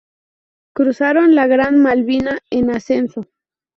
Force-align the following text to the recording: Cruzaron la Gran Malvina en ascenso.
Cruzaron 0.73 1.35
la 1.35 1.45
Gran 1.45 1.77
Malvina 1.79 2.39
en 2.49 2.71
ascenso. 2.71 3.27